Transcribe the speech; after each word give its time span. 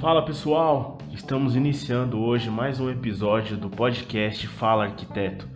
Fala 0.00 0.22
pessoal, 0.22 0.98
estamos 1.10 1.56
iniciando 1.56 2.20
hoje 2.20 2.50
mais 2.50 2.78
um 2.78 2.90
episódio 2.90 3.56
do 3.56 3.70
podcast 3.70 4.46
Fala 4.46 4.84
Arquiteto. 4.84 5.48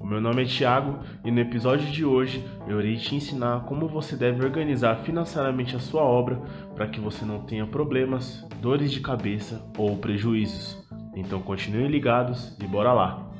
O 0.00 0.06
meu 0.06 0.22
nome 0.22 0.42
é 0.42 0.46
Thiago 0.46 1.00
e 1.22 1.30
no 1.30 1.38
episódio 1.38 1.90
de 1.90 2.02
hoje 2.02 2.42
eu 2.66 2.80
irei 2.80 2.96
te 2.96 3.14
ensinar 3.14 3.64
como 3.66 3.86
você 3.86 4.16
deve 4.16 4.42
organizar 4.42 4.96
financeiramente 4.96 5.76
a 5.76 5.78
sua 5.78 6.02
obra 6.02 6.40
para 6.74 6.88
que 6.88 6.98
você 6.98 7.26
não 7.26 7.40
tenha 7.40 7.66
problemas, 7.66 8.46
dores 8.60 8.90
de 8.90 9.00
cabeça 9.00 9.62
ou 9.76 9.98
prejuízos. 9.98 10.82
Então 11.14 11.40
continuem 11.42 11.88
ligados 11.88 12.56
e 12.58 12.66
bora 12.66 12.92
lá! 12.92 13.30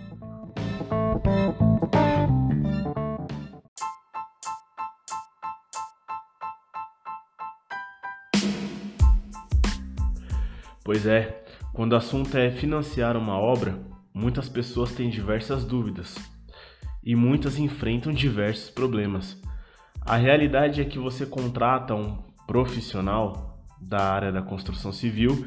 Pois 10.85 11.07
é, 11.07 11.43
quando 11.73 11.95
o 11.95 11.97
assunto 11.97 12.37
é 12.37 12.51
financiar 12.51 13.17
uma 13.17 13.39
obra, 13.39 13.81
muitas 14.13 14.51
pessoas 14.51 14.93
têm 14.93 15.09
diversas 15.09 15.65
dúvidas 15.65 16.15
e 17.03 17.17
muitas 17.17 17.59
enfrentam 17.59 18.13
diversos 18.13 18.69
problemas. 18.69 19.41
A 20.03 20.17
realidade 20.17 20.83
é 20.83 20.85
que 20.85 20.99
você 20.99 21.25
contrata 21.25 21.95
um 21.95 22.23
profissional 22.47 23.65
da 23.81 24.13
área 24.13 24.31
da 24.31 24.43
construção 24.43 24.93
civil 24.93 25.47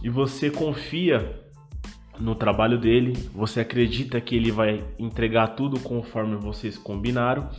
e 0.00 0.08
você 0.08 0.48
confia 0.48 1.42
no 2.20 2.36
trabalho 2.36 2.78
dele, 2.78 3.14
você 3.34 3.58
acredita 3.58 4.20
que 4.20 4.36
ele 4.36 4.52
vai 4.52 4.84
entregar 4.96 5.48
tudo 5.48 5.80
conforme 5.80 6.36
vocês 6.36 6.78
combinaram, 6.78 7.50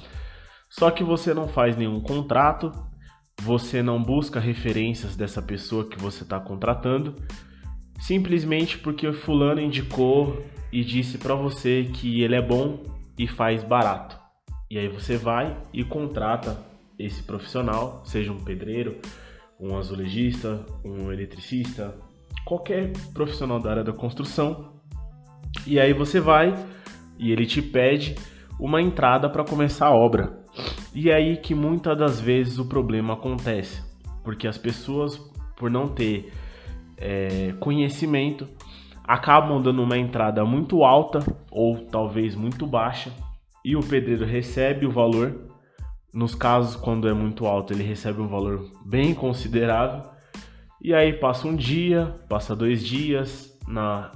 só 0.70 0.89
que 0.89 1.04
você 1.04 1.33
não 1.33 1.50
faz 1.50 1.76
nenhum 1.76 2.00
contrato 2.00 2.72
você 3.42 3.82
não 3.82 4.02
busca 4.02 4.40
referências 4.40 5.16
dessa 5.16 5.42
pessoa 5.42 5.88
que 5.88 5.98
você 5.98 6.23
está 6.23 6.40
contratando, 6.40 7.16
simplesmente 8.00 8.78
porque 8.78 9.12
fulano 9.12 9.62
indicou 9.62 10.44
e 10.72 10.84
disse 10.84 11.18
para 11.18 11.36
você 11.36 11.90
que 11.94 12.22
ele 12.22 12.36
é 12.36 12.42
bom 12.42 12.84
e 13.17 13.28
faz 13.28 13.64
barato. 13.64 14.20
E 14.70 14.78
aí 14.78 14.88
você 14.88 15.17
vai 15.17 15.58
e 15.73 15.84
contrata 15.84 16.64
esse 16.98 17.23
profissional, 17.23 18.04
seja 18.06 18.32
um 18.32 18.44
pedreiro, 18.44 18.98
um 19.60 19.78
azulejista, 19.78 20.66
um 20.86 21.12
eletricista, 21.12 21.95
qualquer 22.45 22.92
profissional 23.14 23.60
da 23.60 23.72
área 23.72 23.84
da 23.84 23.94
construção. 23.94 24.73
E 25.66 25.80
aí 25.80 25.94
você 25.94 26.20
vai 26.20 26.54
e 27.17 27.32
ele 27.32 27.45
te 27.45 27.62
pede 27.62 28.16
uma 28.60 28.82
entrada 28.82 29.30
para 29.30 29.44
começar 29.44 29.88
a 29.88 29.95
obra. 29.95 30.39
E 30.94 31.09
é 31.09 31.16
aí 31.16 31.38
que 31.38 31.54
muitas 31.54 31.98
das 31.98 32.20
vezes 32.20 32.58
o 32.58 32.66
problema 32.66 33.14
acontece, 33.14 33.84
porque 34.23 34.48
as 34.48 34.58
pessoas, 34.58 35.18
por 35.56 35.70
não 35.70 35.88
ter 35.88 36.32
é, 36.98 37.54
conhecimento, 37.59 38.48
acabam 39.04 39.61
dando 39.61 39.82
uma 39.82 39.98
entrada 39.98 40.44
muito 40.45 40.83
alta 40.83 41.20
ou 41.52 41.78
talvez 41.86 42.36
muito 42.36 42.67
baixa 42.67 43.11
e 43.64 43.76
o 43.76 43.82
pedreiro 43.82 44.26
recebe 44.26 44.86
o 44.86 44.92
valor. 44.92 45.48
Nos 46.14 46.33
casos, 46.33 46.76
quando 46.76 47.08
é 47.08 47.14
muito 47.14 47.45
alto, 47.45 47.73
ele 47.73 47.83
recebe 47.83 48.22
um 48.22 48.28
valor 48.28 48.70
bem 48.86 49.14
considerável. 49.14 50.10
E 50.82 50.94
aí 50.94 51.14
passa 51.14 51.48
um 51.48 51.55
dia, 51.55 52.16
passa 52.28 52.55
dois 52.55 52.83
dias, 52.86 53.58
na 53.67 54.11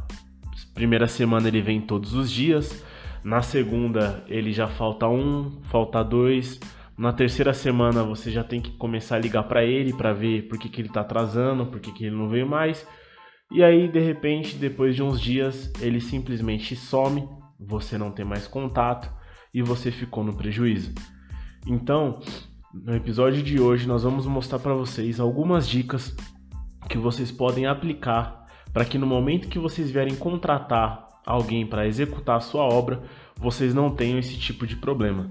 primeira 0.73 1.07
semana 1.07 1.47
ele 1.47 1.62
vem 1.62 1.81
todos 1.81 2.13
os 2.13 2.31
dias, 2.31 2.83
na 3.23 3.41
segunda, 3.41 4.23
ele 4.28 4.51
já 4.51 4.67
falta 4.67 5.07
um, 5.07 5.61
falta 5.63 6.03
dois. 6.03 6.59
Na 6.97 7.13
terceira 7.13 7.53
semana, 7.53 8.03
você 8.03 8.29
já 8.29 8.44
tem 8.44 8.61
que 8.61 8.72
começar 8.72 9.16
a 9.16 9.19
ligar 9.19 9.44
para 9.44 9.63
ele 9.63 9.94
para 9.94 10.11
ver 10.11 10.47
por 10.50 10.59
que, 10.59 10.67
que 10.67 10.81
ele 10.81 10.89
está 10.89 11.01
atrasando, 11.01 11.66
por 11.66 11.79
que, 11.79 11.91
que 11.91 12.06
ele 12.06 12.16
não 12.16 12.28
veio 12.28 12.47
mais. 12.47 12.85
E 13.50 13.63
aí, 13.63 13.88
de 13.88 14.00
repente, 14.00 14.57
depois 14.57 14.95
de 14.95 15.01
uns 15.01 15.22
dias, 15.22 15.72
ele 15.79 16.01
simplesmente 16.01 16.75
some, 16.75 17.28
você 17.59 17.97
não 17.97 18.12
tem 18.12 18.25
mais 18.25 18.45
contato 18.45 19.09
e 19.53 19.62
você 19.62 19.89
ficou 19.89 20.23
no 20.23 20.35
prejuízo. 20.35 20.94
Então, 21.66 22.19
no 22.73 22.94
episódio 22.94 23.41
de 23.41 23.62
hoje, 23.62 23.88
nós 23.88 24.03
vamos 24.03 24.25
mostrar 24.25 24.59
para 24.59 24.73
vocês 24.73 25.19
algumas 25.19 25.67
dicas 25.67 26.16
que 26.89 26.97
vocês 26.97 27.31
podem 27.31 27.67
aplicar 27.67 28.44
para 28.73 28.83
que 28.83 28.97
no 28.97 29.07
momento 29.07 29.47
que 29.47 29.59
vocês 29.59 29.89
vierem 29.91 30.16
contratar 30.16 31.07
alguém 31.25 31.66
para 31.66 31.88
executar 31.88 32.38
a 32.38 32.41
sua 32.41 32.63
obra, 32.63 33.01
vocês 33.38 33.73
não 33.73 33.89
tenham 33.89 34.19
esse 34.19 34.38
tipo 34.38 34.66
de 34.67 34.75
problema. 34.75 35.28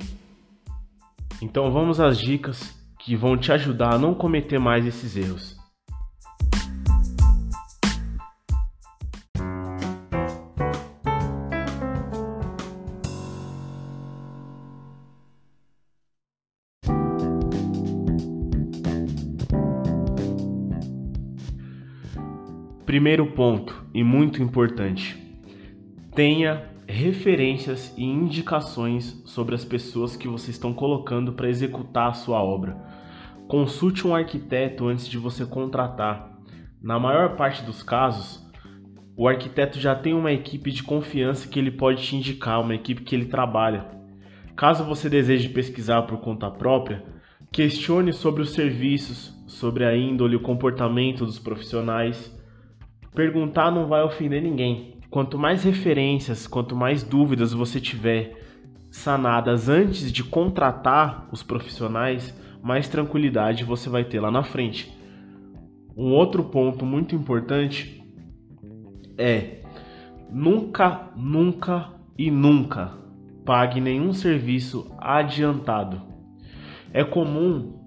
Então 1.40 1.70
vamos 1.70 2.00
às 2.00 2.18
dicas 2.18 2.76
que 2.98 3.16
vão 3.16 3.36
te 3.36 3.52
ajudar 3.52 3.94
a 3.94 3.98
não 3.98 4.14
cometer 4.14 4.58
mais 4.58 4.86
esses 4.86 5.16
erros. 5.16 5.60
Primeiro 22.86 23.26
ponto, 23.32 23.84
e 23.94 24.04
muito 24.04 24.42
importante, 24.42 25.21
Tenha 26.14 26.68
referências 26.86 27.94
e 27.96 28.04
indicações 28.04 29.22
sobre 29.24 29.54
as 29.54 29.64
pessoas 29.64 30.14
que 30.14 30.28
vocês 30.28 30.50
estão 30.56 30.74
colocando 30.74 31.32
para 31.32 31.48
executar 31.48 32.10
a 32.10 32.12
sua 32.12 32.42
obra. 32.42 32.76
Consulte 33.48 34.06
um 34.06 34.14
arquiteto 34.14 34.88
antes 34.88 35.08
de 35.08 35.16
você 35.16 35.46
contratar. 35.46 36.38
Na 36.82 37.00
maior 37.00 37.34
parte 37.34 37.62
dos 37.62 37.82
casos, 37.82 38.46
o 39.16 39.26
arquiteto 39.26 39.80
já 39.80 39.94
tem 39.94 40.12
uma 40.12 40.30
equipe 40.30 40.70
de 40.70 40.82
confiança 40.82 41.48
que 41.48 41.58
ele 41.58 41.70
pode 41.70 42.02
te 42.02 42.14
indicar, 42.14 42.60
uma 42.60 42.74
equipe 42.74 43.04
que 43.04 43.14
ele 43.14 43.26
trabalha. 43.26 43.86
Caso 44.54 44.84
você 44.84 45.08
deseje 45.08 45.48
pesquisar 45.48 46.02
por 46.02 46.18
conta 46.18 46.50
própria, 46.50 47.02
questione 47.50 48.12
sobre 48.12 48.42
os 48.42 48.50
serviços, 48.50 49.34
sobre 49.46 49.86
a 49.86 49.96
índole 49.96 50.34
e 50.34 50.36
o 50.36 50.42
comportamento 50.42 51.24
dos 51.24 51.38
profissionais. 51.38 52.38
Perguntar 53.14 53.70
não 53.70 53.86
vai 53.86 54.02
ofender 54.02 54.42
ninguém, 54.42 55.01
Quanto 55.12 55.38
mais 55.38 55.62
referências, 55.62 56.46
quanto 56.46 56.74
mais 56.74 57.02
dúvidas 57.02 57.52
você 57.52 57.78
tiver 57.78 58.32
sanadas 58.90 59.68
antes 59.68 60.10
de 60.10 60.24
contratar 60.24 61.28
os 61.30 61.42
profissionais, 61.42 62.34
mais 62.62 62.88
tranquilidade 62.88 63.62
você 63.62 63.90
vai 63.90 64.04
ter 64.04 64.20
lá 64.20 64.30
na 64.30 64.42
frente. 64.42 64.90
Um 65.94 66.12
outro 66.12 66.44
ponto 66.44 66.86
muito 66.86 67.14
importante 67.14 68.02
é 69.18 69.60
nunca, 70.30 71.10
nunca 71.14 71.90
e 72.16 72.30
nunca 72.30 72.92
pague 73.44 73.82
nenhum 73.82 74.14
serviço 74.14 74.90
adiantado. 74.96 76.00
É 76.90 77.04
comum 77.04 77.84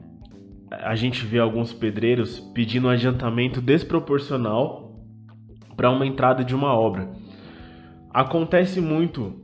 a 0.69 0.93
gente 0.93 1.25
ver 1.25 1.39
alguns 1.39 1.73
pedreiros 1.73 2.39
pedindo 2.53 2.85
um 2.85 2.91
adiantamento 2.91 3.59
desproporcional 3.61 4.84
para 5.75 5.91
uma 5.91 6.05
entrada 6.05 6.43
de 6.43 6.55
uma 6.55 6.73
obra. 6.73 7.11
Acontece 8.11 8.79
muito 8.79 9.41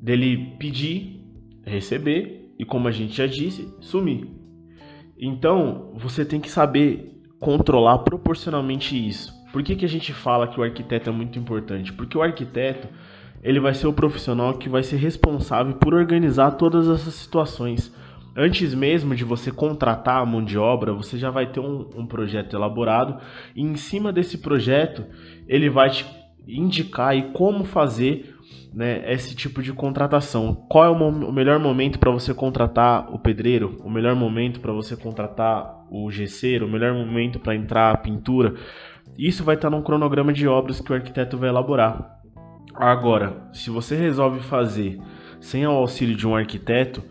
dele 0.00 0.56
pedir, 0.58 1.24
receber 1.64 2.52
e, 2.58 2.64
como 2.64 2.88
a 2.88 2.90
gente 2.90 3.16
já 3.16 3.26
disse, 3.26 3.68
sumir. 3.80 4.28
Então, 5.18 5.92
você 5.96 6.24
tem 6.24 6.40
que 6.40 6.50
saber 6.50 7.20
controlar 7.38 7.98
proporcionalmente 7.98 8.96
isso. 8.96 9.32
Por 9.52 9.62
que, 9.62 9.76
que 9.76 9.84
a 9.84 9.88
gente 9.88 10.12
fala 10.12 10.48
que 10.48 10.60
o 10.60 10.62
arquiteto 10.62 11.10
é 11.10 11.12
muito 11.12 11.38
importante? 11.38 11.92
Porque 11.92 12.16
o 12.16 12.22
arquiteto 12.22 12.88
ele 13.42 13.60
vai 13.60 13.74
ser 13.74 13.86
o 13.86 13.92
profissional 13.92 14.54
que 14.54 14.68
vai 14.68 14.82
ser 14.82 14.96
responsável 14.96 15.74
por 15.74 15.94
organizar 15.94 16.52
todas 16.52 16.88
essas 16.88 17.14
situações. 17.14 17.94
Antes 18.40 18.72
mesmo 18.72 19.16
de 19.16 19.24
você 19.24 19.50
contratar 19.50 20.22
a 20.22 20.24
mão 20.24 20.44
de 20.44 20.56
obra, 20.56 20.92
você 20.92 21.18
já 21.18 21.28
vai 21.28 21.50
ter 21.50 21.58
um, 21.58 21.90
um 21.96 22.06
projeto 22.06 22.54
elaborado 22.54 23.18
e 23.52 23.60
em 23.60 23.74
cima 23.74 24.12
desse 24.12 24.38
projeto 24.38 25.04
ele 25.48 25.68
vai 25.68 25.90
te 25.90 26.06
indicar 26.46 27.16
e 27.16 27.32
como 27.32 27.64
fazer 27.64 28.36
né, 28.72 29.12
esse 29.12 29.34
tipo 29.34 29.60
de 29.60 29.72
contratação. 29.72 30.54
Qual 30.68 30.84
é 30.84 30.88
o, 30.88 30.94
o 30.94 31.32
melhor 31.32 31.58
momento 31.58 31.98
para 31.98 32.12
você 32.12 32.32
contratar 32.32 33.12
o 33.12 33.18
pedreiro? 33.18 33.76
O 33.84 33.90
melhor 33.90 34.14
momento 34.14 34.60
para 34.60 34.72
você 34.72 34.96
contratar 34.96 35.84
o 35.90 36.08
gesseiro? 36.08 36.66
O 36.66 36.70
melhor 36.70 36.94
momento 36.94 37.40
para 37.40 37.56
entrar 37.56 37.90
a 37.90 37.96
pintura? 37.96 38.54
Isso 39.18 39.42
vai 39.42 39.56
estar 39.56 39.68
num 39.68 39.82
cronograma 39.82 40.32
de 40.32 40.46
obras 40.46 40.80
que 40.80 40.92
o 40.92 40.94
arquiteto 40.94 41.36
vai 41.36 41.48
elaborar. 41.48 42.20
Agora, 42.72 43.48
se 43.52 43.68
você 43.68 43.96
resolve 43.96 44.38
fazer 44.38 45.00
sem 45.40 45.66
o 45.66 45.70
auxílio 45.72 46.14
de 46.14 46.24
um 46.24 46.36
arquiteto, 46.36 47.02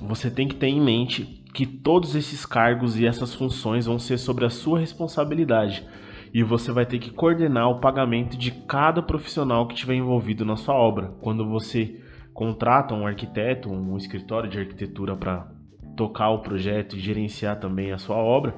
você 0.00 0.30
tem 0.30 0.48
que 0.48 0.54
ter 0.54 0.68
em 0.68 0.80
mente 0.80 1.42
que 1.54 1.66
todos 1.66 2.14
esses 2.14 2.44
cargos 2.44 2.98
e 2.98 3.06
essas 3.06 3.34
funções 3.34 3.86
vão 3.86 3.98
ser 3.98 4.18
sobre 4.18 4.44
a 4.44 4.50
sua 4.50 4.78
responsabilidade 4.78 5.86
e 6.32 6.42
você 6.42 6.70
vai 6.70 6.84
ter 6.84 6.98
que 6.98 7.10
coordenar 7.10 7.70
o 7.70 7.80
pagamento 7.80 8.36
de 8.36 8.50
cada 8.50 9.02
profissional 9.02 9.66
que 9.66 9.74
estiver 9.74 9.94
envolvido 9.94 10.44
na 10.44 10.56
sua 10.56 10.74
obra. 10.74 11.12
Quando 11.20 11.48
você 11.48 12.00
contrata 12.34 12.94
um 12.94 13.06
arquiteto, 13.06 13.70
um 13.70 13.96
escritório 13.96 14.50
de 14.50 14.58
arquitetura 14.58 15.16
para 15.16 15.48
tocar 15.96 16.28
o 16.28 16.40
projeto 16.40 16.94
e 16.94 17.00
gerenciar 17.00 17.58
também 17.58 17.90
a 17.90 17.96
sua 17.96 18.16
obra, 18.16 18.54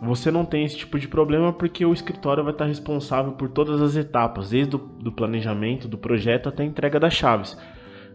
você 0.00 0.30
não 0.30 0.44
tem 0.44 0.64
esse 0.64 0.76
tipo 0.76 0.96
de 0.96 1.08
problema 1.08 1.52
porque 1.52 1.84
o 1.84 1.92
escritório 1.92 2.44
vai 2.44 2.52
estar 2.52 2.66
responsável 2.66 3.32
por 3.32 3.48
todas 3.48 3.82
as 3.82 3.96
etapas, 3.96 4.50
desde 4.50 4.76
o 4.76 4.78
do 4.78 5.10
planejamento, 5.10 5.88
do 5.88 5.98
projeto 5.98 6.48
até 6.48 6.62
a 6.62 6.66
entrega 6.66 7.00
das 7.00 7.14
chaves. 7.14 7.58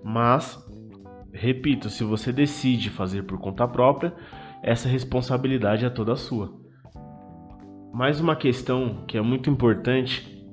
Mas, 0.01 0.62
repito, 1.33 1.89
se 1.89 2.03
você 2.03 2.31
decide 2.31 2.89
fazer 2.89 3.23
por 3.23 3.39
conta 3.39 3.67
própria, 3.67 4.13
essa 4.61 4.87
responsabilidade 4.87 5.83
é 5.85 5.89
toda 5.89 6.15
sua. 6.15 6.53
Mais 7.93 8.19
uma 8.19 8.35
questão 8.35 9.03
que 9.07 9.17
é 9.17 9.21
muito 9.21 9.49
importante 9.49 10.45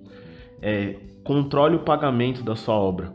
é 0.60 0.96
controle 1.22 1.76
o 1.76 1.84
pagamento 1.84 2.42
da 2.42 2.56
sua 2.56 2.74
obra. 2.74 3.12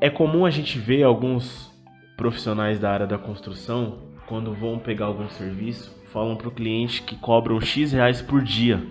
É 0.00 0.10
comum 0.10 0.44
a 0.44 0.50
gente 0.50 0.78
ver 0.78 1.02
alguns 1.02 1.72
profissionais 2.16 2.78
da 2.78 2.90
área 2.90 3.06
da 3.06 3.18
construção, 3.18 4.10
quando 4.26 4.52
vão 4.52 4.78
pegar 4.78 5.06
algum 5.06 5.28
serviço, 5.28 5.96
falam 6.12 6.36
para 6.36 6.48
o 6.48 6.52
cliente 6.52 7.02
que 7.02 7.16
cobram 7.16 7.60
X 7.60 7.92
reais 7.92 8.20
por 8.20 8.42
dia. 8.42 8.82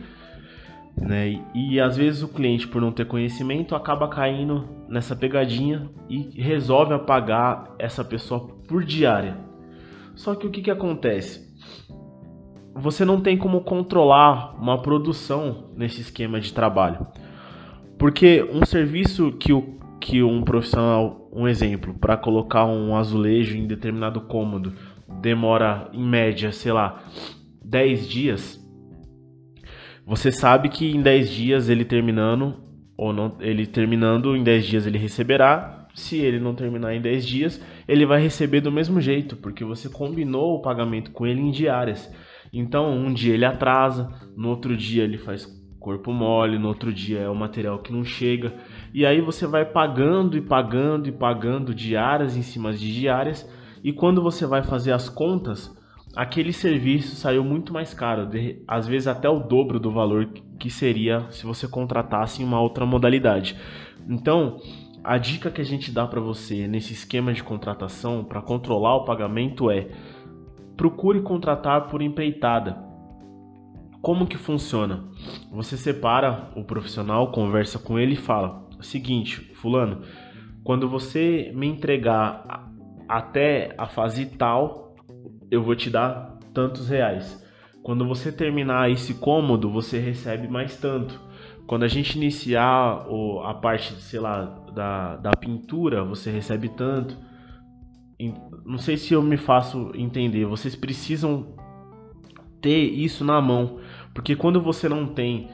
Né? 0.98 1.42
E, 1.54 1.74
e 1.74 1.80
às 1.80 1.98
vezes 1.98 2.24
o 2.24 2.28
cliente, 2.28 2.68
por 2.68 2.82
não 2.82 2.92
ter 2.92 3.06
conhecimento, 3.06 3.76
acaba 3.76 4.08
caindo 4.08 4.68
nessa 4.88 5.16
pegadinha 5.16 5.90
e 6.10 6.42
resolve 6.42 6.94
apagar 6.94 7.76
essa 7.78 8.04
pessoa 8.04 8.48
por 8.68 8.84
diária. 8.84 9.38
Só 10.16 10.34
que 10.36 10.48
o 10.48 10.50
que, 10.50 10.62
que 10.62 10.72
acontece? 10.72 11.46
Você 12.74 13.06
não 13.06 13.22
tem 13.22 13.38
como 13.38 13.62
controlar 13.62 14.56
uma 14.62 14.82
produção 14.82 15.72
nesse 15.76 16.02
esquema 16.02 16.40
de 16.40 16.54
trabalho. 16.54 17.06
Porque 17.98 18.44
um 18.52 18.66
serviço 18.66 19.32
que, 19.34 19.54
o, 19.54 19.78
que 20.00 20.22
um 20.24 20.44
profissional, 20.44 21.30
um 21.34 21.48
exemplo, 21.48 21.94
para 21.94 22.18
colocar 22.18 22.66
um 22.66 22.96
azulejo 22.96 23.58
em 23.58 23.68
determinado 23.68 24.22
cômodo 24.22 24.74
demora 25.22 25.90
em 25.94 26.04
média, 26.04 26.52
sei 26.52 26.72
lá, 26.72 27.04
10 27.64 28.08
dias, 28.08 28.65
você 30.06 30.32
sabe 30.32 30.70
que 30.70 30.96
em 30.96 31.02
10 31.02 31.30
dias 31.30 31.70
ele 31.70 31.84
terminando 31.84 32.56
ou 32.98 33.12
não, 33.12 33.36
ele 33.40 33.66
terminando 33.66 34.36
em 34.36 34.44
10 34.44 34.66
dias 34.66 34.88
ele 34.88 34.98
receberá. 34.98 35.88
Se 35.94 36.18
ele 36.18 36.42
não 36.42 36.54
terminar 36.54 36.94
em 36.94 37.00
10 37.00 37.26
dias, 37.26 37.66
ele 37.88 38.06
vai 38.06 38.22
receber 38.22 38.60
do 38.60 38.70
mesmo 38.72 39.00
jeito, 39.00 39.38
porque 39.38 39.64
você 39.64 39.88
combinou 39.88 40.56
o 40.56 40.62
pagamento 40.62 41.12
com 41.12 41.26
ele 41.26 41.40
em 41.40 41.52
diárias. 41.52 42.14
Então, 42.52 42.92
um 42.92 43.14
dia 43.14 43.34
ele 43.34 43.46
atrasa, 43.46 44.10
no 44.36 44.50
outro 44.50 44.76
dia 44.76 45.06
ele 45.06 45.18
faz 45.18 45.46
corpo 45.80 46.12
mole, 46.12 46.60
no 46.60 46.68
outro 46.68 46.92
dia 46.92 47.20
é 47.20 47.30
o 47.30 47.36
material 47.36 47.80
que 47.80 47.94
não 47.94 48.04
chega. 48.04 48.54
E 48.94 49.06
aí 49.06 49.22
você 49.22 49.48
vai 49.48 49.64
pagando 49.64 50.36
e 50.36 50.42
pagando 50.42 51.08
e 51.08 51.14
pagando 51.14 51.74
diárias 51.74 52.36
em 52.36 52.42
cima 52.42 52.74
de 52.74 52.94
diárias 52.94 53.50
e 53.86 53.94
quando 53.94 54.20
você 54.20 54.48
vai 54.48 54.64
fazer 54.64 54.92
as 54.94 55.08
contas, 55.08 55.72
aquele 56.16 56.54
serviço 56.54 57.16
saiu 57.16 57.44
muito 57.44 57.74
mais 57.74 57.94
caro, 57.94 58.26
de, 58.26 58.64
às 58.68 58.88
vezes 58.88 59.08
até 59.08 59.30
o 59.30 59.40
dobro 59.40 59.80
do 59.80 59.92
valor 59.92 60.28
que 60.58 60.70
seria 60.70 61.30
se 61.30 61.46
você 61.46 61.68
contratasse 61.68 62.42
em 62.42 62.46
uma 62.46 62.62
outra 62.62 62.86
modalidade. 62.86 63.56
Então, 64.08 64.58
a 65.04 65.18
dica 65.18 65.52
que 65.52 65.62
a 65.62 65.66
gente 65.66 65.92
dá 65.92 66.08
para 66.08 66.22
você 66.22 66.68
nesse 66.68 66.94
esquema 66.94 67.34
de 67.34 67.44
contratação 67.44 68.24
para 68.24 68.42
controlar 68.42 68.96
o 68.96 69.06
pagamento 69.06 69.70
é 69.70 69.90
procure 70.78 71.22
contratar 71.22 71.88
por 71.88 72.02
empreitada. 72.02 72.84
Como 74.02 74.28
que 74.28 74.38
funciona? 74.38 75.04
Você 75.52 75.76
separa 75.76 76.52
o 76.56 76.64
profissional, 76.64 77.32
conversa 77.32 77.80
com 77.80 78.00
ele 78.00 78.14
e 78.14 78.18
fala: 78.18 78.68
seguinte, 78.82 79.42
fulano, 79.56 80.02
quando 80.64 80.88
você 80.88 81.52
me 81.56 81.68
entregar 81.68 82.70
até 83.08 83.74
a 83.78 83.88
fase 83.88 84.26
tal, 84.26 84.85
eu 85.50 85.64
vou 85.64 85.76
te 85.76 85.90
dar 85.90 86.38
tantos 86.54 86.90
reais. 86.90 87.44
Quando 87.84 88.08
você 88.08 88.32
terminar 88.32 88.90
esse 88.90 89.14
cômodo, 89.14 89.70
você 89.70 90.00
recebe 90.00 90.48
mais 90.48 90.76
tanto. 90.78 91.22
Quando 91.68 91.84
a 91.84 91.88
gente 91.88 92.16
iniciar 92.16 93.06
a 93.44 93.54
parte, 93.54 93.94
sei 94.02 94.20
lá, 94.20 94.46
da, 94.74 95.18
da 95.18 95.32
pintura, 95.32 96.04
você 96.04 96.32
recebe 96.32 96.70
tanto. 96.70 97.18
Não 98.66 98.78
sei 98.78 98.98
se 98.98 99.14
eu 99.14 99.22
me 99.22 99.38
faço 99.38 99.92
entender. 99.96 100.46
Vocês 100.46 100.76
precisam 100.76 101.56
ter 102.62 102.86
isso 102.86 103.24
na 103.24 103.40
mão. 103.40 103.80
Porque 104.16 104.36
quando 104.36 104.60
você 104.62 104.90
não 104.90 105.06
tem 105.06 105.50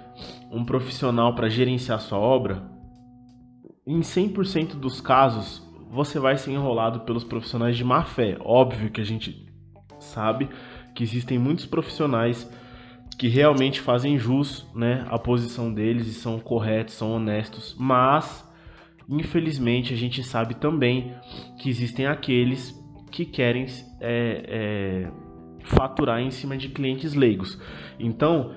um 0.51 0.63
profissional 0.63 1.35
para 1.35 1.49
gerenciar 1.49 1.99
sua 1.99 2.19
obra, 2.19 2.63
em 3.85 3.99
100% 3.99 4.75
dos 4.75 5.01
casos, 5.01 5.67
você 5.89 6.19
vai 6.19 6.37
ser 6.37 6.51
enrolado 6.51 7.01
pelos 7.01 7.25
profissionais 7.25 7.75
de 7.75 7.83
má 7.83 8.03
fé. 8.03 8.37
Óbvio 8.39 8.89
que 8.89 9.01
a 9.01 9.05
gente 9.05 9.50
sabe 10.11 10.49
que 10.93 11.03
existem 11.03 11.39
muitos 11.39 11.65
profissionais 11.65 12.49
que 13.17 13.27
realmente 13.27 13.79
fazem 13.81 14.17
jus 14.17 14.67
né, 14.73 15.05
a 15.09 15.17
posição 15.19 15.73
deles 15.73 16.07
e 16.07 16.13
são 16.13 16.39
corretos, 16.39 16.95
são 16.95 17.11
honestos, 17.11 17.75
mas 17.77 18.47
infelizmente 19.07 19.93
a 19.93 19.97
gente 19.97 20.23
sabe 20.23 20.55
também 20.55 21.13
que 21.59 21.69
existem 21.69 22.05
aqueles 22.05 22.79
que 23.11 23.25
querem 23.25 23.65
é, 23.99 24.45
é, 24.47 25.11
faturar 25.63 26.21
em 26.21 26.31
cima 26.31 26.57
de 26.57 26.69
clientes 26.69 27.13
leigos. 27.13 27.59
Então 27.99 28.55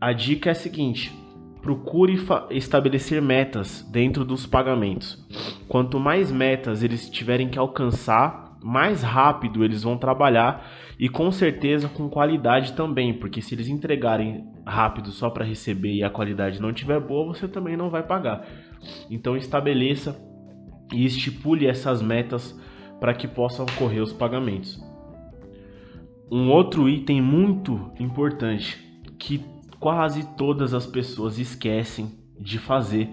a 0.00 0.12
dica 0.12 0.50
é 0.50 0.52
a 0.52 0.54
seguinte: 0.54 1.12
procure 1.60 2.18
estabelecer 2.50 3.22
metas 3.22 3.82
dentro 3.90 4.24
dos 4.24 4.46
pagamentos. 4.46 5.24
Quanto 5.68 6.00
mais 6.00 6.30
metas 6.30 6.82
eles 6.82 7.08
tiverem 7.08 7.48
que 7.48 7.58
alcançar, 7.58 8.51
mais 8.62 9.02
rápido 9.02 9.64
eles 9.64 9.82
vão 9.82 9.96
trabalhar 9.96 10.66
e 10.98 11.08
com 11.08 11.30
certeza 11.30 11.88
com 11.88 12.08
qualidade 12.08 12.72
também, 12.72 13.12
porque 13.12 13.42
se 13.42 13.54
eles 13.54 13.68
entregarem 13.68 14.46
rápido 14.64 15.10
só 15.10 15.28
para 15.28 15.44
receber 15.44 15.92
e 15.92 16.04
a 16.04 16.10
qualidade 16.10 16.60
não 16.60 16.72
tiver 16.72 17.00
boa, 17.00 17.34
você 17.34 17.48
também 17.48 17.76
não 17.76 17.90
vai 17.90 18.02
pagar. 18.02 18.46
Então 19.10 19.36
estabeleça 19.36 20.16
e 20.92 21.04
estipule 21.04 21.66
essas 21.66 22.00
metas 22.02 22.58
para 23.00 23.14
que 23.14 23.26
possam 23.26 23.64
ocorrer 23.64 24.02
os 24.02 24.12
pagamentos. 24.12 24.80
Um 26.30 26.50
outro 26.50 26.88
item 26.88 27.20
muito 27.20 27.90
importante 27.98 28.78
que 29.18 29.44
quase 29.78 30.24
todas 30.36 30.72
as 30.72 30.86
pessoas 30.86 31.38
esquecem 31.38 32.12
de 32.38 32.58
fazer 32.58 33.10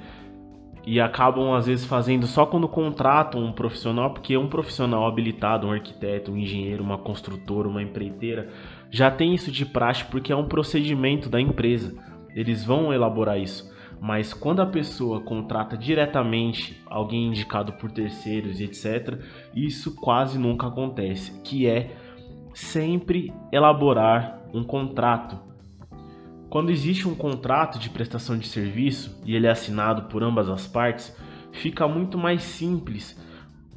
e 0.91 0.99
acabam 0.99 1.53
às 1.53 1.67
vezes 1.67 1.85
fazendo 1.85 2.25
só 2.25 2.47
quando 2.47 2.67
contratam 2.67 3.43
um 3.43 3.51
profissional, 3.51 4.11
porque 4.11 4.35
um 4.35 4.49
profissional 4.49 5.05
habilitado, 5.05 5.67
um 5.67 5.71
arquiteto, 5.71 6.31
um 6.31 6.37
engenheiro, 6.37 6.83
uma 6.83 6.97
construtora, 6.97 7.67
uma 7.67 7.83
empreiteira, 7.83 8.49
já 8.89 9.11
tem 9.11 9.35
isso 9.35 9.51
de 9.51 9.67
praxe 9.67 10.03
porque 10.05 10.33
é 10.33 10.35
um 10.35 10.47
procedimento 10.47 11.29
da 11.29 11.39
empresa. 11.39 11.95
Eles 12.35 12.65
vão 12.65 12.91
elaborar 12.91 13.37
isso. 13.37 13.71
Mas 14.01 14.33
quando 14.33 14.63
a 14.63 14.65
pessoa 14.65 15.21
contrata 15.21 15.77
diretamente 15.77 16.81
alguém 16.87 17.27
indicado 17.27 17.73
por 17.73 17.91
terceiros 17.91 18.59
e 18.59 18.63
etc, 18.63 19.19
isso 19.53 19.95
quase 19.95 20.39
nunca 20.39 20.65
acontece, 20.65 21.39
que 21.43 21.67
é 21.67 21.91
sempre 22.51 23.31
elaborar 23.51 24.41
um 24.51 24.63
contrato 24.63 25.48
quando 26.49 26.71
existe 26.71 27.07
um 27.07 27.13
contrato 27.13 27.77
de 27.77 27.89
prestação 27.89 28.37
de 28.37 28.47
serviço 28.47 29.21
e 29.23 29.35
ele 29.35 29.45
é 29.45 29.51
assinado 29.51 30.03
por 30.03 30.23
ambas 30.23 30.49
as 30.49 30.67
partes, 30.67 31.15
fica 31.51 31.87
muito 31.87 32.17
mais 32.17 32.41
simples 32.43 33.19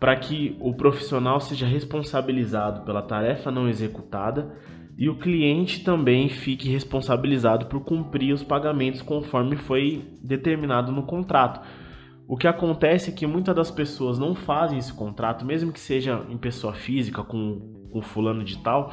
para 0.01 0.17
que 0.17 0.57
o 0.59 0.75
profissional 0.75 1.39
seja 1.39 1.67
responsabilizado 1.67 2.81
pela 2.81 3.03
tarefa 3.03 3.51
não 3.51 3.69
executada 3.69 4.57
e 4.97 5.09
o 5.09 5.19
cliente 5.19 5.85
também 5.85 6.29
fique 6.29 6.69
responsabilizado 6.69 7.67
por 7.67 7.81
cumprir 7.81 8.33
os 8.33 8.43
pagamentos 8.43 9.03
conforme 9.03 9.57
foi 9.57 10.05
determinado 10.23 10.91
no 10.91 11.05
contrato. 11.05 11.61
O 12.27 12.37
que 12.37 12.47
acontece 12.47 13.11
é 13.11 13.13
que 13.13 13.27
muitas 13.27 13.55
das 13.55 13.71
pessoas 13.71 14.19
não 14.19 14.35
fazem 14.35 14.79
esse 14.79 14.93
contrato, 14.93 15.45
mesmo 15.45 15.73
que 15.73 15.81
seja 15.81 16.25
em 16.29 16.39
pessoa 16.39 16.73
física 16.73 17.23
com 17.23 17.89
o 17.93 18.01
fulano 18.01 18.43
de 18.43 18.59
tal, 18.63 18.93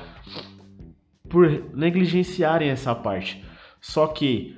por 1.29 1.48
negligenciarem 1.74 2.69
essa 2.69 2.93
parte. 2.93 3.43
Só 3.81 4.07
que 4.07 4.57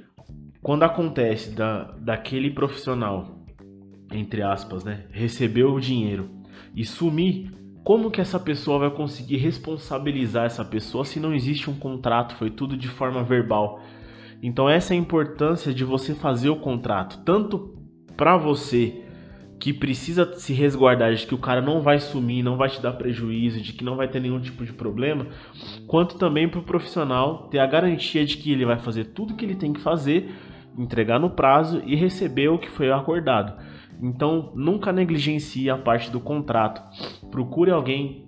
quando 0.62 0.84
acontece 0.84 1.52
da, 1.52 1.92
daquele 2.00 2.52
profissional, 2.52 3.46
entre 4.12 4.42
aspas, 4.42 4.84
né, 4.84 5.06
receber 5.12 5.64
o 5.64 5.80
dinheiro 5.80 6.30
e 6.76 6.86
sumir, 6.86 7.52
como 7.84 8.12
que 8.12 8.22
essa 8.22 8.40
pessoa 8.40 8.80
vai 8.80 8.92
conseguir 8.92 9.38
responsabilizar 9.38 10.46
essa 10.46 10.64
pessoa 10.64 11.04
se 11.04 11.20
não 11.20 11.34
existe 11.34 11.70
um 11.70 11.76
contrato, 11.76 12.36
foi 12.36 12.52
tudo 12.52 12.78
de 12.78 12.88
forma 12.88 13.24
verbal? 13.24 13.82
Então 14.42 14.70
essa 14.70 14.94
é 14.94 14.98
a 14.98 15.00
importância 15.00 15.74
de 15.74 15.84
você 15.84 16.14
fazer 16.14 16.50
o 16.50 16.60
contrato, 16.60 17.24
tanto 17.24 17.76
para 18.16 18.38
você 18.38 19.01
que 19.62 19.72
precisa 19.72 20.34
se 20.34 20.54
resguardar 20.54 21.14
de 21.14 21.28
que 21.28 21.36
o 21.36 21.38
cara 21.38 21.62
não 21.62 21.84
vai 21.84 22.00
sumir, 22.00 22.42
não 22.42 22.58
vai 22.58 22.68
te 22.68 22.82
dar 22.82 22.94
prejuízo, 22.94 23.62
de 23.62 23.74
que 23.74 23.84
não 23.84 23.96
vai 23.96 24.08
ter 24.08 24.20
nenhum 24.20 24.42
tipo 24.42 24.66
de 24.66 24.74
problema, 24.74 25.28
quanto 25.86 26.18
também 26.18 26.50
para 26.50 26.60
o 26.60 26.64
profissional 26.64 27.48
ter 27.48 27.60
a 27.60 27.68
garantia 27.68 28.26
de 28.26 28.38
que 28.38 28.52
ele 28.52 28.66
vai 28.66 28.80
fazer 28.80 29.06
tudo 29.06 29.36
que 29.36 29.46
ele 29.46 29.54
tem 29.54 29.72
que 29.72 29.80
fazer, 29.80 30.32
entregar 30.76 31.20
no 31.20 31.30
prazo 31.30 31.80
e 31.86 31.96
receber 31.96 32.48
o 32.48 32.58
que 32.58 32.72
foi 32.72 32.92
acordado. 32.92 33.54
Então, 34.02 34.52
nunca 34.56 34.92
negligencie 34.92 35.70
a 35.70 35.78
parte 35.78 36.10
do 36.10 36.20
contrato. 36.20 36.82
Procure 37.30 37.70
alguém 37.70 38.28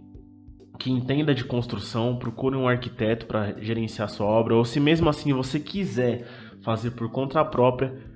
que 0.78 0.92
entenda 0.92 1.34
de 1.34 1.44
construção, 1.44 2.16
procure 2.16 2.56
um 2.56 2.68
arquiteto 2.68 3.26
para 3.26 3.60
gerenciar 3.60 4.08
sua 4.08 4.28
obra, 4.28 4.56
ou 4.56 4.64
se 4.64 4.80
mesmo 4.80 5.10
assim 5.10 5.34
você 5.34 5.60
quiser 5.60 6.28
fazer 6.62 6.92
por 6.92 7.10
conta 7.10 7.44
própria, 7.44 8.13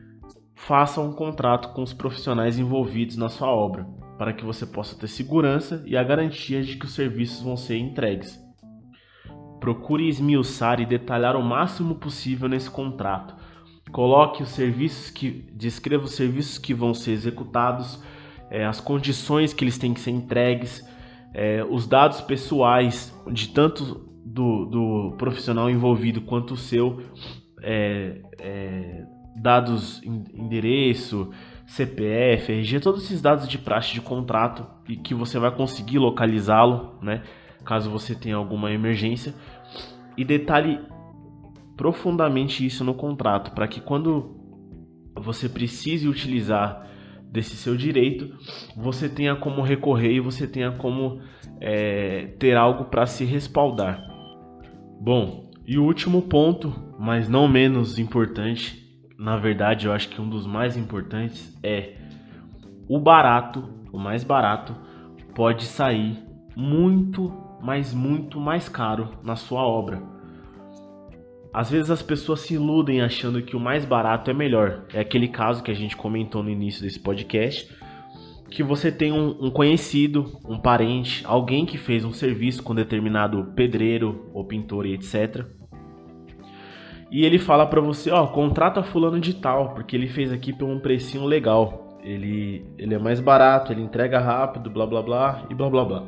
faça 0.58 1.00
um 1.00 1.14
contrato 1.14 1.70
com 1.74 1.84
os 1.84 1.94
profissionais 1.94 2.58
envolvidos 2.58 3.16
na 3.16 3.30
sua 3.30 3.48
obra, 3.48 3.88
para 4.18 4.34
que 4.34 4.44
você 4.44 4.66
possa 4.66 4.98
ter 4.98 5.08
segurança 5.08 5.84
e 5.86 5.96
a 5.96 6.04
garantia 6.04 6.64
de 6.64 6.76
que 6.76 6.86
os 6.86 6.94
serviços 6.94 7.44
vão 7.44 7.56
ser 7.56 7.78
entregues. 7.78 8.38
Procure 9.60 10.10
esmiuçar 10.10 10.82
e 10.82 10.86
detalhar 10.86 11.36
o 11.36 11.44
máximo 11.44 11.96
possível 11.96 12.50
nesse 12.50 12.70
contrato. 12.70 13.36
Coloque 13.92 14.42
os 14.42 14.50
serviços 14.50 15.12
que 15.12 15.30
descreva 15.54 16.04
os 16.04 16.16
serviços 16.16 16.58
que 16.58 16.74
vão 16.74 16.94
ser 16.94 17.12
executados, 17.12 18.04
é, 18.50 18.66
as 18.66 18.82
condições 18.82 19.54
que 19.54 19.64
eles 19.64 19.78
têm 19.78 19.94
que 19.94 20.00
ser 20.00 20.12
entregues, 20.12 20.86
é, 21.34 21.64
os 21.64 21.88
dados 21.88 22.20
pessoais 22.20 23.16
de 23.32 23.50
tanto 23.50 24.10
do, 24.26 24.66
do 24.66 25.16
profissional 25.18 25.70
envolvido 25.70 26.22
quanto 26.22 26.56
o 26.56 26.58
seu, 26.58 27.00
é, 27.62 28.22
dados, 29.38 30.02
endereço, 30.04 31.32
CPF, 31.66 32.52
RG, 32.52 32.80
todos 32.80 33.04
esses 33.04 33.22
dados 33.22 33.48
de 33.48 33.58
praxe 33.58 33.94
de 33.94 34.02
contrato 34.02 34.66
e 34.88 34.96
que 34.96 35.14
você 35.14 35.38
vai 35.38 35.52
conseguir 35.52 36.00
localizá-lo, 36.00 36.98
né? 37.02 37.24
Caso 37.66 37.90
você 37.90 38.16
tenha 38.16 38.36
alguma 38.36 38.72
emergência. 38.72 39.34
E 40.18 40.24
detalhe 40.24 40.80
profundamente 41.76 42.66
isso 42.66 42.84
no 42.84 42.94
contrato, 42.94 43.52
para 43.52 43.68
que 43.68 43.82
quando 43.82 44.36
você 45.16 45.48
precise 45.50 46.08
utilizar 46.08 46.88
desse 47.30 47.56
seu 47.56 47.76
direito, 47.76 48.34
você 48.76 49.10
tenha 49.10 49.36
como 49.36 49.62
recorrer 49.62 50.14
e 50.14 50.20
você 50.20 50.48
tenha 50.48 50.72
como 50.72 51.20
é, 51.60 52.28
ter 52.40 52.56
algo 52.56 52.86
para 52.86 53.06
se 53.06 53.26
respaldar. 53.26 54.02
Bom, 55.00 55.52
e 55.68 55.78
o 55.78 55.84
último 55.84 56.22
ponto, 56.22 56.74
mas 56.98 57.28
não 57.28 57.48
menos 57.48 58.00
importante, 58.00 58.87
na 59.18 59.38
verdade 59.38 59.88
eu 59.88 59.94
acho 59.94 60.10
que 60.10 60.22
um 60.22 60.30
dos 60.30 60.46
mais 60.46 60.78
importantes 60.78 61.58
é 61.64 61.96
o 62.88 63.00
barato, 63.00 63.68
o 63.92 63.98
mais 63.98 64.24
barato, 64.24 64.76
pode 65.36 65.66
sair 65.66 66.18
muito, 66.56 67.34
mas 67.62 67.94
muito 67.94 68.40
mais 68.40 68.70
caro 68.70 69.10
na 69.24 69.36
sua 69.36 69.62
obra. 69.62 70.02
Às 71.54 71.72
vezes 71.72 71.90
as 71.90 72.02
pessoas 72.02 72.42
se 72.42 72.54
iludem 72.54 73.02
achando 73.02 73.42
que 73.42 73.56
o 73.56 73.60
mais 73.60 73.84
barato 73.84 74.30
é 74.30 74.34
melhor. 74.34 74.86
É 74.94 75.00
aquele 75.00 75.28
caso 75.28 75.64
que 75.64 75.72
a 75.72 75.74
gente 75.74 75.98
comentou 75.98 76.44
no 76.44 76.50
início 76.50 76.84
desse 76.84 77.00
podcast, 77.00 77.68
que 78.50 78.64
você 78.64 78.92
tem 78.92 79.12
um, 79.12 79.46
um, 79.46 79.50
conhecido, 79.50 80.40
um 80.46 80.60
parente, 80.60 81.24
alguém 81.26 81.66
que 81.66 81.78
fez 81.78 82.06
um 82.06 82.14
serviço 82.14 82.64
com 82.64 82.76
determinado 82.76 83.52
pedreiro 83.56 84.30
ou 84.34 84.46
pintor 84.46 84.86
e 84.86 84.94
etc. 84.94 85.46
E 87.10 87.24
ele 87.24 87.40
fala 87.40 87.66
para 87.66 87.80
você, 87.80 88.12
ó, 88.12 88.28
contrata 88.28 88.84
fulano 88.84 89.20
de 89.20 89.34
tal, 89.34 89.74
porque 89.74 89.96
ele 89.96 90.08
fez 90.08 90.32
aqui 90.32 90.52
por 90.52 90.68
um 90.68 90.80
precinho 90.80 91.26
legal. 91.26 91.98
Ele, 92.04 92.66
ele 92.78 92.94
é 92.94 93.00
mais 93.00 93.20
barato, 93.20 93.72
ele 93.72 93.82
entrega 93.82 94.20
rápido, 94.20 94.70
blá 94.70 94.86
blá 94.86 95.02
blá 95.02 95.46
e 95.50 95.56
blá 95.56 95.70
blá 95.70 95.86
blá. 95.86 96.06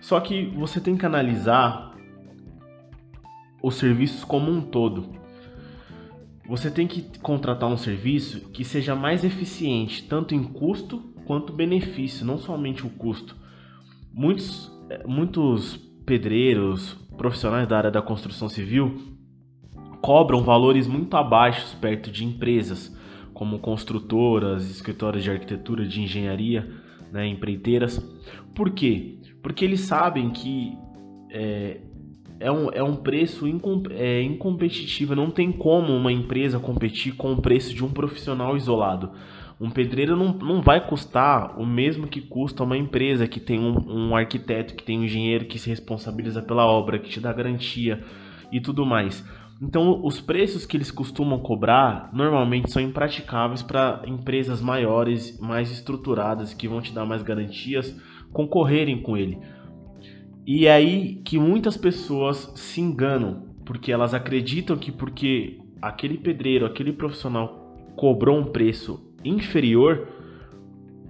Só 0.00 0.20
que 0.20 0.46
você 0.46 0.80
tem 0.80 0.96
que 0.96 1.06
analisar 1.06 1.94
os 3.62 3.76
serviços 3.76 4.24
como 4.24 4.50
um 4.50 4.60
todo. 4.60 5.08
Você 6.46 6.70
tem 6.70 6.86
que 6.86 7.18
contratar 7.20 7.70
um 7.70 7.76
serviço 7.76 8.50
que 8.50 8.64
seja 8.64 8.94
mais 8.94 9.24
eficiente, 9.24 10.06
tanto 10.06 10.34
em 10.34 10.42
custo 10.42 11.14
quanto 11.24 11.54
benefício, 11.54 12.26
não 12.26 12.36
somente 12.36 12.86
o 12.86 12.90
custo. 12.90 13.34
Muitos, 14.12 14.70
eh, 14.90 15.02
muitos 15.06 15.76
pedreiros, 16.04 16.92
profissionais 17.16 17.66
da 17.66 17.78
área 17.78 17.90
da 17.90 18.02
construção 18.02 18.48
civil, 18.50 19.13
cobram 20.04 20.42
valores 20.42 20.86
muito 20.86 21.16
abaixo 21.16 21.78
perto 21.78 22.10
de 22.10 22.26
empresas 22.26 22.94
como 23.32 23.58
construtoras, 23.58 24.70
escritórios 24.70 25.24
de 25.24 25.30
arquitetura, 25.30 25.88
de 25.88 26.02
engenharia, 26.02 26.70
né, 27.10 27.26
empreiteiras. 27.26 27.98
Por 28.54 28.72
quê? 28.72 29.16
Porque 29.42 29.64
eles 29.64 29.80
sabem 29.80 30.28
que 30.28 30.76
é, 31.30 31.80
é 32.38 32.52
um, 32.52 32.68
é 32.70 32.82
um 32.82 32.96
preço 32.96 33.48
incom 33.48 33.82
é, 33.92 34.20
incompetitivo. 34.20 35.16
Não 35.16 35.30
tem 35.30 35.50
como 35.50 35.96
uma 35.96 36.12
empresa 36.12 36.58
competir 36.58 37.16
com 37.16 37.32
o 37.32 37.40
preço 37.40 37.74
de 37.74 37.82
um 37.82 37.88
profissional 37.88 38.58
isolado. 38.58 39.10
Um 39.58 39.70
pedreiro 39.70 40.14
não, 40.14 40.34
não 40.34 40.60
vai 40.60 40.86
custar 40.86 41.58
o 41.58 41.64
mesmo 41.64 42.06
que 42.06 42.20
custa 42.20 42.62
uma 42.62 42.76
empresa 42.76 43.26
que 43.26 43.40
tem 43.40 43.58
um, 43.58 44.10
um 44.10 44.14
arquiteto, 44.14 44.74
que 44.74 44.84
tem 44.84 44.98
um 44.98 45.04
engenheiro 45.04 45.46
que 45.46 45.58
se 45.58 45.70
responsabiliza 45.70 46.42
pela 46.42 46.66
obra, 46.66 46.98
que 46.98 47.08
te 47.08 47.20
dá 47.20 47.32
garantia 47.32 48.04
e 48.52 48.60
tudo 48.60 48.84
mais. 48.84 49.24
Então, 49.62 50.04
os 50.04 50.20
preços 50.20 50.66
que 50.66 50.76
eles 50.76 50.90
costumam 50.90 51.38
cobrar 51.38 52.10
normalmente 52.12 52.70
são 52.70 52.82
impraticáveis 52.82 53.62
para 53.62 54.02
empresas 54.06 54.60
maiores, 54.60 55.38
mais 55.40 55.70
estruturadas, 55.70 56.52
que 56.52 56.68
vão 56.68 56.80
te 56.80 56.92
dar 56.92 57.04
mais 57.04 57.22
garantias, 57.22 57.96
concorrerem 58.32 59.00
com 59.00 59.16
ele. 59.16 59.38
E 60.46 60.66
é 60.66 60.72
aí 60.72 61.22
que 61.24 61.38
muitas 61.38 61.76
pessoas 61.76 62.52
se 62.56 62.80
enganam, 62.80 63.46
porque 63.64 63.92
elas 63.92 64.12
acreditam 64.12 64.76
que 64.76 64.92
porque 64.92 65.58
aquele 65.80 66.18
pedreiro, 66.18 66.66
aquele 66.66 66.92
profissional 66.92 67.76
cobrou 67.96 68.38
um 68.38 68.44
preço 68.44 69.14
inferior, 69.24 70.08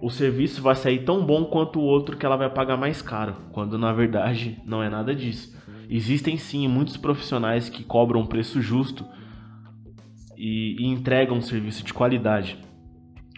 o 0.00 0.10
serviço 0.10 0.60
vai 0.62 0.74
sair 0.74 1.04
tão 1.04 1.24
bom 1.24 1.46
quanto 1.46 1.80
o 1.80 1.84
outro 1.84 2.16
que 2.16 2.26
ela 2.26 2.36
vai 2.36 2.50
pagar 2.50 2.76
mais 2.76 3.00
caro, 3.00 3.34
quando 3.52 3.78
na 3.78 3.92
verdade 3.92 4.60
não 4.66 4.82
é 4.82 4.90
nada 4.90 5.14
disso. 5.14 5.56
Existem 5.88 6.36
sim 6.36 6.66
muitos 6.68 6.96
profissionais 6.96 7.68
que 7.68 7.84
cobram 7.84 8.20
um 8.20 8.26
preço 8.26 8.60
justo 8.60 9.04
e, 10.36 10.76
e 10.78 10.86
entregam 10.86 11.36
um 11.36 11.42
serviço 11.42 11.84
de 11.84 11.94
qualidade, 11.94 12.58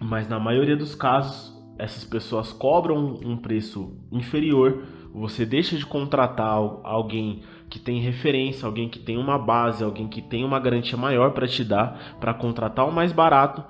mas 0.00 0.28
na 0.28 0.38
maioria 0.38 0.76
dos 0.76 0.94
casos 0.94 1.54
essas 1.78 2.04
pessoas 2.04 2.52
cobram 2.52 3.18
um 3.22 3.36
preço 3.36 3.98
inferior 4.10 4.82
você 5.16 5.46
deixa 5.46 5.78
de 5.78 5.86
contratar 5.86 6.58
alguém 6.84 7.40
que 7.70 7.78
tem 7.78 8.00
referência, 8.00 8.66
alguém 8.66 8.86
que 8.86 8.98
tem 8.98 9.16
uma 9.16 9.38
base, 9.38 9.82
alguém 9.82 10.06
que 10.06 10.20
tem 10.20 10.44
uma 10.44 10.60
garantia 10.60 10.98
maior 10.98 11.32
para 11.32 11.48
te 11.48 11.64
dar, 11.64 12.16
para 12.20 12.34
contratar 12.34 12.86
o 12.86 12.92
mais 12.92 13.12
barato. 13.12 13.64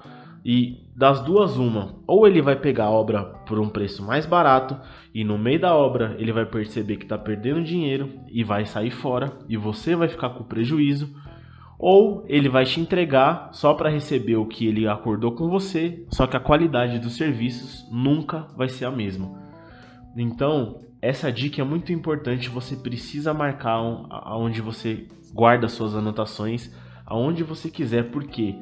E 0.48 0.86
das 0.94 1.20
duas, 1.22 1.56
uma, 1.56 1.96
ou 2.06 2.24
ele 2.24 2.40
vai 2.40 2.54
pegar 2.54 2.84
a 2.84 2.90
obra 2.90 3.24
por 3.24 3.58
um 3.58 3.68
preço 3.68 4.00
mais 4.00 4.24
barato 4.24 4.78
e 5.12 5.24
no 5.24 5.36
meio 5.36 5.58
da 5.58 5.74
obra 5.74 6.14
ele 6.20 6.30
vai 6.30 6.46
perceber 6.46 6.98
que 6.98 7.02
está 7.02 7.18
perdendo 7.18 7.64
dinheiro 7.64 8.20
e 8.28 8.44
vai 8.44 8.64
sair 8.64 8.92
fora 8.92 9.32
e 9.48 9.56
você 9.56 9.96
vai 9.96 10.06
ficar 10.06 10.30
com 10.30 10.44
prejuízo, 10.44 11.12
ou 11.76 12.24
ele 12.28 12.48
vai 12.48 12.64
te 12.64 12.78
entregar 12.78 13.48
só 13.50 13.74
para 13.74 13.90
receber 13.90 14.36
o 14.36 14.46
que 14.46 14.68
ele 14.68 14.86
acordou 14.86 15.32
com 15.32 15.48
você, 15.48 16.06
só 16.10 16.28
que 16.28 16.36
a 16.36 16.40
qualidade 16.40 17.00
dos 17.00 17.16
serviços 17.16 17.84
nunca 17.90 18.46
vai 18.56 18.68
ser 18.68 18.84
a 18.84 18.90
mesma. 18.92 19.28
Então, 20.16 20.78
essa 21.02 21.32
dica 21.32 21.60
é 21.60 21.64
muito 21.64 21.92
importante. 21.92 22.48
Você 22.50 22.76
precisa 22.76 23.34
marcar 23.34 23.78
aonde 24.10 24.62
você 24.62 25.08
guarda 25.34 25.68
suas 25.68 25.96
anotações, 25.96 26.72
aonde 27.04 27.42
você 27.42 27.68
quiser, 27.68 28.12
porque 28.12 28.54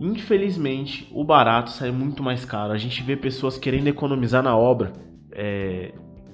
infelizmente 0.00 1.06
o 1.12 1.22
barato 1.22 1.70
sai 1.70 1.90
muito 1.90 2.22
mais 2.22 2.44
caro. 2.44 2.72
A 2.72 2.78
gente 2.78 3.02
vê 3.02 3.16
pessoas 3.16 3.58
querendo 3.58 3.86
economizar 3.86 4.42
na 4.42 4.56
obra. 4.56 4.92
É... 5.32 5.92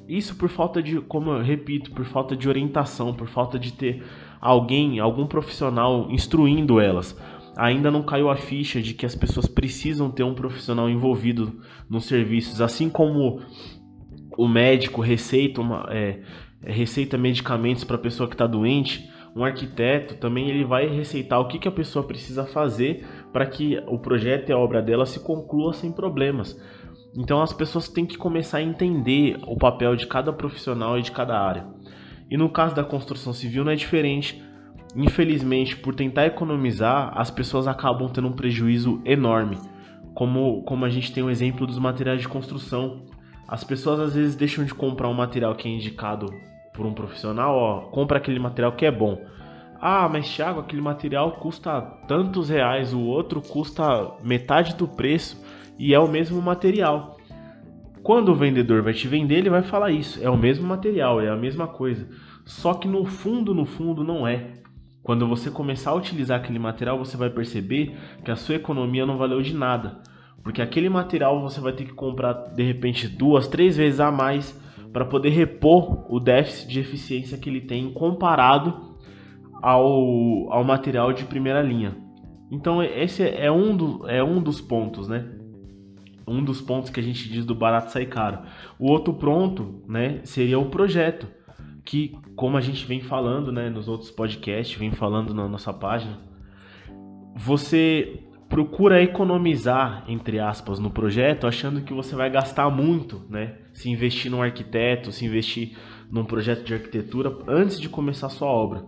Isso 0.09 0.37
por 0.37 0.49
falta 0.49 0.81
de, 0.81 1.01
como 1.01 1.33
eu 1.33 1.43
repito, 1.43 1.91
por 1.91 2.05
falta 2.05 2.37
de 2.37 2.49
orientação, 2.49 3.13
por 3.13 3.27
falta 3.27 3.59
de 3.59 3.73
ter 3.73 4.05
alguém, 4.41 5.01
algum 5.01 5.27
profissional 5.27 6.07
instruindo 6.11 6.79
elas. 6.79 7.19
Ainda 7.57 7.91
não 7.91 8.05
caiu 8.05 8.31
a 8.31 8.37
ficha 8.37 8.81
de 8.81 8.95
que 8.95 9.05
as 9.05 9.17
pessoas 9.17 9.49
precisam 9.49 10.09
ter 10.11 10.23
um 10.23 10.35
profissional 10.35 10.89
envolvido 10.89 11.61
nos 11.91 12.05
serviços, 12.05 12.61
assim 12.61 12.89
como 12.89 13.41
o 14.39 14.47
médico 14.47 15.01
receita, 15.01 15.61
uma, 15.61 15.89
é, 15.91 16.21
receita 16.63 17.19
medicamentos 17.19 17.83
para 17.83 17.97
a 17.97 18.01
pessoa 18.01 18.29
que 18.29 18.35
está 18.35 18.47
doente, 18.47 19.11
um 19.37 19.45
arquiteto 19.45 20.15
também 20.15 20.49
ele 20.49 20.65
vai 20.65 20.87
receitar 20.89 21.39
o 21.39 21.47
que, 21.47 21.59
que 21.59 21.69
a 21.69 21.73
pessoa 21.73 22.07
precisa 22.07 22.47
fazer 22.47 23.07
para 23.37 23.45
que 23.45 23.79
o 23.87 23.99
projeto 23.99 24.49
e 24.49 24.53
a 24.55 24.57
obra 24.57 24.81
dela 24.81 25.05
se 25.05 25.21
conclua 25.21 25.75
sem 25.75 25.93
problemas. 25.93 26.59
Então 27.15 27.43
as 27.43 27.53
pessoas 27.53 27.87
têm 27.87 28.07
que 28.07 28.17
começar 28.17 28.57
a 28.57 28.63
entender 28.63 29.39
o 29.47 29.59
papel 29.59 29.95
de 29.95 30.07
cada 30.07 30.33
profissional 30.33 30.99
e 30.99 31.03
de 31.03 31.13
cada 31.13 31.39
área. 31.39 31.67
E 32.31 32.37
no 32.39 32.49
caso 32.49 32.75
da 32.75 32.83
construção 32.83 33.35
civil 33.35 33.63
não 33.63 33.73
é 33.73 33.77
diferente. 33.77 34.43
Infelizmente, 34.97 35.77
por 35.77 35.95
tentar 35.95 36.25
economizar, 36.25 37.13
as 37.15 37.31
pessoas 37.31 37.69
acabam 37.69 38.09
tendo 38.09 38.29
um 38.29 38.33
prejuízo 38.33 39.03
enorme. 39.05 39.59
Como, 40.15 40.63
como 40.63 40.87
a 40.87 40.89
gente 40.89 41.13
tem 41.13 41.23
o 41.23 41.29
exemplo 41.29 41.67
dos 41.67 41.79
materiais 41.79 42.23
de 42.23 42.29
construção. 42.29 43.03
As 43.47 43.63
pessoas 43.63 44.01
às 44.01 44.15
vezes 44.15 44.35
deixam 44.35 44.65
de 44.65 44.73
comprar 44.73 45.11
um 45.11 45.15
material 45.15 45.55
que 45.55 45.69
é 45.69 45.71
indicado 45.71 46.33
por 46.73 46.87
um 46.87 46.95
profissional, 46.95 47.55
ó, 47.55 47.81
compra 47.91 48.17
aquele 48.17 48.39
material 48.39 48.73
que 48.73 48.87
é 48.87 48.91
bom. 48.91 49.21
Ah, 49.89 50.09
mas 50.09 50.29
Thiago, 50.29 50.59
aquele 50.59 50.83
material 50.83 51.37
custa 51.37 51.81
tantos 52.09 52.49
reais, 52.49 52.93
o 52.93 53.03
outro 53.03 53.41
custa 53.41 54.15
metade 54.21 54.75
do 54.75 54.89
preço 54.89 55.41
e 55.79 55.95
é 55.95 55.99
o 56.01 56.09
mesmo 56.09 56.43
material. 56.43 57.17
Quando 58.03 58.31
o 58.31 58.35
vendedor 58.35 58.83
vai 58.83 58.93
te 58.93 59.07
vender, 59.07 59.37
ele 59.37 59.49
vai 59.49 59.63
falar 59.63 59.93
isso. 59.93 60.19
É 60.21 60.29
o 60.29 60.37
mesmo 60.37 60.67
material, 60.67 61.21
é 61.21 61.29
a 61.29 61.37
mesma 61.37 61.69
coisa. 61.69 62.09
Só 62.45 62.75
que 62.75 62.89
no 62.89 63.05
fundo, 63.05 63.55
no 63.55 63.65
fundo, 63.65 64.03
não 64.03 64.27
é. 64.27 64.55
Quando 65.05 65.25
você 65.29 65.53
começar 65.53 65.93
a 65.93 65.95
utilizar 65.95 66.41
aquele 66.41 66.59
material, 66.59 66.99
você 66.99 67.17
vai 67.17 67.31
perceber 67.31 67.97
que 68.25 68.31
a 68.33 68.37
sua 68.37 68.57
economia 68.57 69.07
não 69.07 69.17
valeu 69.17 69.41
de 69.41 69.55
nada. 69.55 70.01
Porque 70.43 70.61
aquele 70.61 70.89
material 70.89 71.41
você 71.41 71.61
vai 71.61 71.73
ter 71.73 71.85
que 71.85 71.93
comprar 71.93 72.33
de 72.33 72.63
repente 72.65 73.07
duas, 73.07 73.47
três 73.47 73.77
vezes 73.77 74.01
a 74.01 74.11
mais 74.11 74.61
para 74.93 75.05
poder 75.05 75.29
repor 75.29 76.13
o 76.13 76.19
déficit 76.19 76.69
de 76.73 76.81
eficiência 76.81 77.39
que 77.39 77.49
ele 77.49 77.61
tem 77.61 77.93
comparado 77.93 78.96
ao, 79.63 80.53
ao 80.53 80.65
material 80.65 81.13
de 81.13 81.25
primeira 81.25 81.63
linha. 81.63 81.97
Então 82.51 82.83
esse 82.83 83.23
é 83.23 83.51
um, 83.51 83.77
do, 83.77 84.09
é 84.09 84.23
um 84.23 84.41
dos 84.41 84.61
pontos, 84.61 85.09
né? 85.09 85.27
Um 86.27 86.43
dos 86.43 86.61
pontos 86.61 86.91
que 86.91 87.01
a 87.01 87.03
gente 87.03 87.29
diz 87.29 87.45
do 87.45 87.55
barato 87.55 87.93
sai 87.93 88.07
caro. 88.07 88.41
O 88.79 88.91
outro 88.91 89.15
ponto, 89.15 89.83
né, 89.87 90.21
seria 90.25 90.59
o 90.59 90.67
projeto, 90.67 91.29
que 91.85 92.19
como 92.35 92.57
a 92.57 92.61
gente 92.61 92.85
vem 92.85 93.01
falando, 93.01 93.53
né, 93.53 93.71
nos 93.71 93.87
outros 93.87 94.11
podcasts, 94.11 94.77
vem 94.77 94.91
falando 94.91 95.33
na 95.33 95.47
nossa 95.47 95.73
página, 95.73 96.19
você 97.37 98.25
procura 98.49 99.03
economizar, 99.03 100.05
entre 100.09 100.39
aspas, 100.39 100.79
no 100.79 100.91
projeto, 100.91 101.47
achando 101.47 101.83
que 101.83 101.93
você 101.93 102.15
vai 102.15 102.31
gastar 102.31 102.71
muito, 102.71 103.25
né? 103.29 103.57
Se 103.73 103.91
investir 103.91 104.31
num 104.31 104.43
arquiteto, 104.43 105.13
se 105.13 105.25
investir 105.27 105.77
num 106.11 106.25
projeto 106.25 106.65
de 106.65 106.75
arquitetura 106.75 107.37
antes 107.47 107.81
de 107.81 107.89
começar 107.89 108.29
sua 108.29 108.49
obra. 108.49 108.85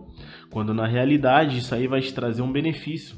Quando 0.49 0.73
na 0.73 0.87
realidade 0.87 1.57
isso 1.57 1.73
aí 1.73 1.87
vai 1.87 2.01
te 2.01 2.13
trazer 2.13 2.41
um 2.41 2.51
benefício. 2.51 3.15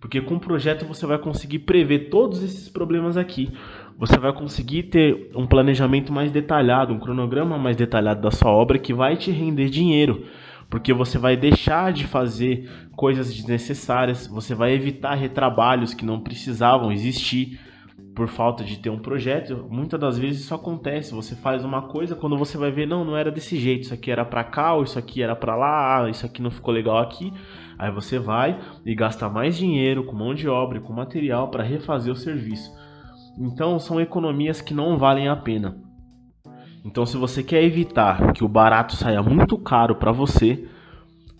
Porque 0.00 0.20
com 0.20 0.34
o 0.34 0.40
projeto 0.40 0.84
você 0.84 1.06
vai 1.06 1.18
conseguir 1.18 1.60
prever 1.60 2.10
todos 2.10 2.42
esses 2.42 2.68
problemas 2.68 3.16
aqui. 3.16 3.50
Você 3.98 4.18
vai 4.18 4.32
conseguir 4.32 4.84
ter 4.84 5.30
um 5.34 5.46
planejamento 5.46 6.12
mais 6.12 6.30
detalhado, 6.30 6.92
um 6.92 6.98
cronograma 6.98 7.56
mais 7.56 7.76
detalhado 7.76 8.20
da 8.20 8.30
sua 8.30 8.50
obra 8.50 8.78
que 8.78 8.92
vai 8.92 9.16
te 9.16 9.30
render 9.30 9.70
dinheiro 9.70 10.26
porque 10.74 10.92
você 10.92 11.18
vai 11.18 11.36
deixar 11.36 11.92
de 11.92 12.04
fazer 12.04 12.68
coisas 12.96 13.32
desnecessárias, 13.32 14.26
você 14.26 14.54
vai 14.54 14.72
evitar 14.72 15.14
retrabalhos 15.14 15.94
que 15.94 16.04
não 16.04 16.20
precisavam 16.20 16.90
existir 16.90 17.60
por 18.14 18.28
falta 18.28 18.62
de 18.62 18.78
ter 18.78 18.90
um 18.90 18.98
projeto. 18.98 19.66
Muitas 19.68 19.98
das 19.98 20.18
vezes 20.18 20.42
isso 20.42 20.54
acontece, 20.54 21.12
você 21.12 21.34
faz 21.34 21.64
uma 21.64 21.82
coisa 21.82 22.14
quando 22.14 22.38
você 22.38 22.56
vai 22.56 22.70
ver, 22.70 22.86
não, 22.86 23.04
não 23.04 23.16
era 23.16 23.30
desse 23.30 23.56
jeito, 23.56 23.82
isso 23.82 23.94
aqui 23.94 24.10
era 24.10 24.24
para 24.24 24.44
cá, 24.44 24.74
ou 24.74 24.84
isso 24.84 24.98
aqui 24.98 25.22
era 25.22 25.34
para 25.34 25.56
lá, 25.56 26.08
isso 26.08 26.24
aqui 26.24 26.40
não 26.40 26.50
ficou 26.50 26.72
legal 26.72 26.98
aqui. 26.98 27.32
Aí 27.78 27.90
você 27.90 28.18
vai 28.18 28.58
e 28.86 28.94
gasta 28.94 29.28
mais 29.28 29.56
dinheiro 29.56 30.04
com 30.04 30.14
mão 30.14 30.34
de 30.34 30.48
obra 30.48 30.80
com 30.80 30.92
material 30.92 31.48
para 31.48 31.64
refazer 31.64 32.12
o 32.12 32.16
serviço. 32.16 32.70
Então 33.38 33.78
são 33.80 34.00
economias 34.00 34.60
que 34.60 34.72
não 34.72 34.96
valem 34.96 35.28
a 35.28 35.34
pena. 35.34 35.76
Então, 36.84 37.06
se 37.06 37.16
você 37.16 37.42
quer 37.42 37.64
evitar 37.64 38.34
que 38.34 38.44
o 38.44 38.48
barato 38.48 38.94
saia 38.94 39.22
muito 39.22 39.56
caro 39.56 39.94
para 39.96 40.12
você, 40.12 40.68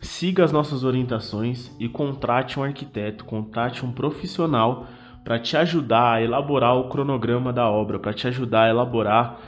siga 0.01 0.43
as 0.43 0.51
nossas 0.51 0.85
orientações 0.85 1.71
e 1.79 1.87
contrate 1.87 2.59
um 2.59 2.63
arquiteto, 2.63 3.27
contrate 3.27 3.85
um 3.85 3.93
profissional 3.93 4.87
para 5.25 5.39
te 5.39 5.57
ajudar 5.57 6.17
a 6.17 6.23
elaborar 6.23 6.77
o 6.77 6.89
cronograma 6.89 7.53
da 7.53 7.69
obra, 7.69 7.99
para 7.99 8.13
te 8.13 8.29
ajudar 8.29 8.65
a 8.65 8.69
elaborar 8.69 9.41